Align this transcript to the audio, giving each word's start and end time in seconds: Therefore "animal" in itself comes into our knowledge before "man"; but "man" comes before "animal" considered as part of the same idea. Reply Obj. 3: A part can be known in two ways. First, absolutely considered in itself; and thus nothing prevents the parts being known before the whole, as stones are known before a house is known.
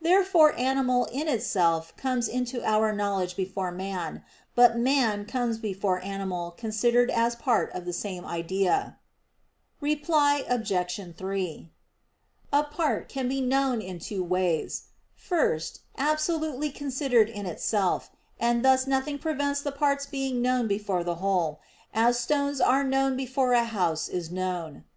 Therefore 0.00 0.56
"animal" 0.56 1.06
in 1.06 1.26
itself 1.26 1.92
comes 1.96 2.28
into 2.28 2.64
our 2.64 2.92
knowledge 2.92 3.34
before 3.34 3.72
"man"; 3.72 4.22
but 4.54 4.78
"man" 4.78 5.24
comes 5.26 5.58
before 5.58 6.00
"animal" 6.04 6.52
considered 6.52 7.10
as 7.10 7.34
part 7.34 7.72
of 7.72 7.84
the 7.84 7.92
same 7.92 8.24
idea. 8.24 8.96
Reply 9.80 10.44
Obj. 10.48 11.14
3: 11.18 11.72
A 12.52 12.62
part 12.62 13.08
can 13.08 13.26
be 13.28 13.40
known 13.40 13.82
in 13.82 13.98
two 13.98 14.22
ways. 14.22 14.84
First, 15.16 15.80
absolutely 15.98 16.70
considered 16.70 17.28
in 17.28 17.44
itself; 17.44 18.08
and 18.38 18.64
thus 18.64 18.86
nothing 18.86 19.18
prevents 19.18 19.62
the 19.62 19.72
parts 19.72 20.06
being 20.06 20.40
known 20.40 20.68
before 20.68 21.02
the 21.02 21.16
whole, 21.16 21.58
as 21.92 22.20
stones 22.20 22.60
are 22.60 22.84
known 22.84 23.16
before 23.16 23.52
a 23.52 23.64
house 23.64 24.08
is 24.08 24.30
known. 24.30 24.84